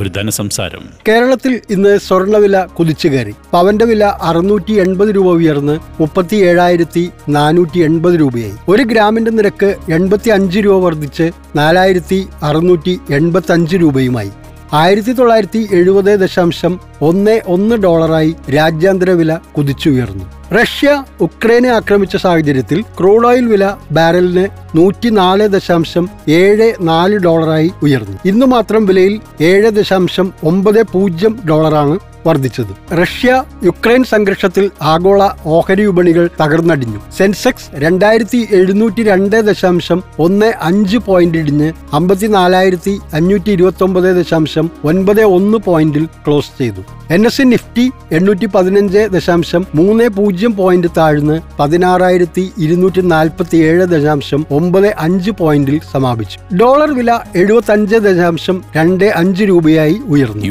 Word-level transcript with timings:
ഒരു 0.00 0.08
ധനസംസാരം. 0.08 0.84
കേരളത്തിൽ 1.08 1.60
ഇന്ന് 1.70 1.98
സ്വർണവില 1.98 2.64
കുതിച്ചു 2.78 3.08
കയറി. 3.08 3.34
പവന്റെ 3.52 3.84
വില 3.84 4.04
അറുന്നൂറ്റി 4.04 4.72
എൺപത് 4.72 5.08
രൂപ 5.08 5.26
ഉയർന്ന് 5.26 5.78
മുപ്പത്തി 6.00 6.36
ഏഴായിരത്തി 6.36 7.10
നാനൂറ്റി 7.28 7.78
എൺപത് 7.78 8.20
രൂപയായി. 8.20 8.52
ഒരു 8.68 8.82
ഗ്രാമിന്റെ 8.82 9.30
നിരക്ക് 9.30 9.76
എൺപത്തി 9.92 10.30
അഞ്ച് 10.30 10.58
രൂപ 10.58 10.84
വർദ്ധിച്ച് 10.84 11.30
നാലായിരത്തി 11.56 12.26
അറുന്നൂറ്റി 12.42 13.00
എൺപത്തി 13.10 13.52
അഞ്ച് 13.52 13.76
രൂപയുമായി. 13.76 14.30
ആയിരത്തി 14.72 15.12
തൊള്ളായിരത്തി 15.12 15.68
എഴുപത് 15.72 16.20
ദശാംശം 16.20 16.80
ഒന്ന് 17.02 17.40
ഒന്ന് 17.46 17.76
ഡോളറായി 17.76 18.36
രാജ്യാന്തര 18.54 19.10
വില 19.10 19.38
കുതിച്ചുയർന്നു. 19.56 20.24
റഷ്യ 20.54 21.04
ഉക്രൈനെ 21.20 21.68
ആക്രമിച്ച 21.68 22.16
സാഹചര്യത്തിൽ 22.16 22.82
ക്രൂഡ് 22.82 23.26
ഓയിൽ 23.26 23.46
വില 23.46 23.74
ബാരലിന് 23.90 24.48
നൂറ്റിനാല് 24.76 25.48
ദശാംശം 25.48 26.08
ഏഴ് 26.28 26.72
നാല് 26.80 27.18
ഡോളറായി 27.18 27.72
ഉയർന്നു. 27.82 28.18
ഇന്ന് 28.24 28.46
മാത്രം 28.46 28.86
വിലയിൽ 28.86 29.20
ഏഴ് 29.40 29.70
ദശാംശം 29.70 30.32
ഒമ്പത് 30.44 30.82
പൂജ്യം 30.82 31.38
ഡോളറാണ് 31.48 31.98
വർദ്ധിച്ചത്. 32.26 32.92
റഷ്യ 33.02 33.44
യുക്രൈൻ 33.64 34.04
സംഘർഷത്തിൽ 34.04 34.70
ആഗോള 34.82 35.28
ഓഹരി 35.46 35.86
വിപണികൾ 35.86 36.28
തകർന്നടിഞ്ഞു. 36.40 37.00
സെൻസെക്സ് 37.18 37.70
രണ്ടായിരത്തി 37.74 38.48
എഴുന്നൂറ്റി 38.50 39.02
രണ്ട് 39.02 39.36
ദശാംശം 39.36 40.02
ഒന്ന് 40.18 40.52
അഞ്ച് 40.62 40.96
പോയിന്റ് 40.96 41.38
ഇടിഞ്ഞ് 41.38 41.72
അമ്പത്തിനാലായിരത്തി 41.92 42.98
അഞ്ഞൂറ്റി 43.14 43.50
ഇരുപത്തി 43.50 43.82
ഒമ്പത് 43.82 44.16
ദശാംശം 44.16 44.70
ഒൻപത് 44.84 45.22
ഒന്ന് 45.22 45.58
പോയിന്റിൽ 45.58 46.04
ക്ലോസ് 46.04 46.58
ചെയ്തു. 46.58 46.80
എൻ 47.10 47.26
എസ് 47.26 47.36
സി 47.36 47.42
നിഫ്റ്റി 47.42 47.90
എണ്ണൂറ്റി 48.12 48.46
പതിനഞ്ച് 48.46 48.98
ദശാംശം 48.98 49.66
മൂന്ന് 49.74 50.08
പൂജ്യം 50.08 50.56
പോയിന്റ് 50.56 50.88
താഴ്ന്ന് 50.96 51.40
പതിനാറായിരത്തി 51.60 52.52
ഇരുന്നൂറ്റി 52.58 53.00
നാൽപ്പത്തി 53.00 53.56
ഏഴ് 53.56 53.86
ദശാംശം 53.86 54.46
ഒമ്പത് 54.50 54.94
അഞ്ച് 54.98 55.30
പോയിന്റിൽ 55.30 55.80
സമാപിച്ചു. 55.92 56.56
ഡോളർ 56.56 56.90
വില 56.92 57.20
എഴുപത്തി 57.36 57.72
അഞ്ച് 57.72 57.96
ദശാംശം 57.96 58.62
രണ്ട് 58.76 59.04
അഞ്ച് 59.04 59.44
രൂപയായി 59.44 59.96
ഉയർന്നു. 60.06 60.42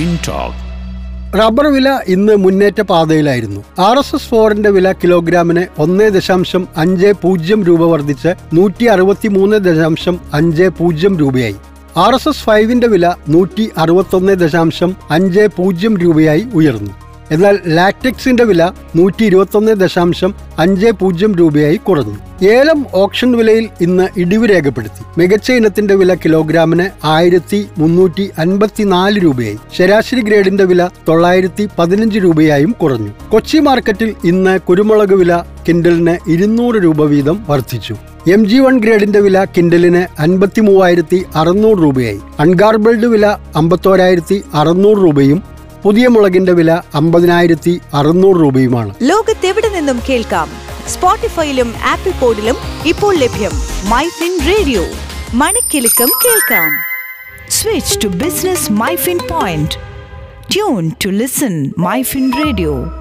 ആർ 0.00 0.52
റബ്ബർ 1.40 1.66
വില 1.66 2.00
ഇന്ന് 2.08 2.36
മുന്നേറ്റ 2.36 2.80
പാതയിലായിരുന്നു 2.80 3.60
ആർ 3.78 3.98
എസ് 3.98 4.16
എസ് 4.16 4.28
ഫോറിന്റെ 4.28 4.70
വില 4.70 4.92
കിലോഗ്രാമിന് 4.92 5.66
ഒന്ന് 5.78 6.10
ദശാംശം 6.10 6.68
അഞ്ച് 6.76 7.12
പൂജ്യം 7.22 7.64
രൂപ 7.64 7.82
വർദ്ധിച്ച് 7.82 8.28
നൂറ്റി 8.52 8.84
അറുപത്തി 8.84 9.28
മൂന്ന് 9.28 9.56
ദശാംശം 9.56 10.20
അഞ്ച് 10.34 10.68
പൂജ്യം 10.78 11.18
രൂപയായി. 11.18 11.56
ആർ 11.96 12.14
എസ് 12.14 12.28
എസ് 12.28 12.44
ഫൈവിന്റെ 12.44 12.86
വില 12.86 13.14
നൂറ്റി 13.28 13.70
അറുപത്തൊന്ന് 13.78 14.32
ദശാംശം 14.32 14.96
അഞ്ച് 15.10 15.48
പൂജ്യം 15.56 15.98
രൂപയായി 15.98 16.46
ഉയർന്നു. 16.54 17.09
എന്നാൽ 17.30 17.58
ലാക്റ്റിക്സിന്റെ 17.66 18.44
വില 18.44 18.70
നൂറ്റി 18.96 19.24
ഇരുപത്തൊന്ന് 19.24 19.72
ദശാംശം 19.72 20.34
അഞ്ച് 20.58 20.86
പൂജ്യം 20.86 21.34
രൂപയായി 21.34 21.76
കുറഞ്ഞു. 21.76 22.46
ഏലം 22.46 22.86
ഓപ്ഷൻ 22.94 23.32
വിലയിൽ 23.32 23.68
ഇന്ന് 23.80 24.08
ഇടിവ് 24.16 24.50
രേഖപ്പെടുത്തി. 24.50 25.20
മികച്ച 25.20 25.52
ഇനത്തിന്റെ 25.52 25.94
വില 25.94 26.14
കിലോഗ്രാമിന് 26.14 26.86
ആയിരത്തി 27.04 27.66
മുന്നൂറ്റി 27.78 28.30
അൻപത്തിനാല് 28.38 29.22
രൂപയായി. 29.22 29.58
ശരാശരി 29.78 30.20
ഗ്രേഡിന്റെ 30.20 30.64
വില 30.64 30.88
തൊള്ളായിരത്തി 31.08 31.68
പതിനഞ്ച് 31.78 32.18
രൂപയായും 32.18 32.72
കുറഞ്ഞു. 32.72 33.10
കൊച്ചി 33.28 33.58
മാർക്കറ്റിൽ 33.58 34.14
ഇന്ന് 34.24 34.60
കുരുമുളക് 34.60 35.14
വില 35.14 35.42
കിൻഡലിന് 35.68 36.30
ഇരുന്നൂറ് 36.30 36.74
രൂപ 36.74 37.04
വീതം 37.04 37.46
വർദ്ധിച്ചു. 37.48 37.96
എം 38.32 38.46
ജി 38.46 38.58
വൺ 38.58 38.78
ഗ്രേഡിന്റെ 38.78 39.20
വില 39.20 39.44
കിൻഡലിന് 39.44 40.22
അൻപത്തി 40.22 40.60
മൂവായിരത്തി 40.60 41.24
അറുന്നൂറ് 41.34 41.78
രൂപയായി. 41.78 42.20
അൺഗാർബിൾഡ് 42.40 43.06
വില 43.06 43.26
അമ്പത്തോരായിരത്തി 43.56 44.42
അറുന്നൂറ് 44.54 44.98
രൂപയും 44.98 45.59
പുതിയ 45.84 46.08
മുളകിന്റെ 46.08 46.52
വില 46.52 46.80
അമ്പതിനായിരത്തി 46.94 47.80
അറുന്നൂറ് 47.94 48.36
രൂപയുമാണ്. 48.40 48.94
ലോകത്തെവിടെ 49.02 49.68
നിന്നും 49.68 50.00
കേൾക്കാം? 50.08 50.48
സ്പോട്ടിഫൈയിലും 50.88 51.74
ആപ്പിൾ 51.84 52.10
പോഡിലും 52.10 52.56
ഇപ്പോൾ 52.86 53.16
ലഭ്യം 53.16 53.50
മൈ 53.90 54.08
ഫിൻ 54.08 54.38
റേഡിയോ. 54.46 54.84
മണിക്കെലക്കം 55.34 56.08
കേൾക്കാം. 56.24 56.70
Switch 57.50 58.04
to 58.04 58.08
business 58.08 58.72
my 58.72 58.96
fin 58.96 59.18
point 59.30 59.70
tune 60.54 60.90
to 61.04 61.08
listen 61.08 61.72
my 61.78 62.02
fin 62.02 62.32
radio 62.44 62.99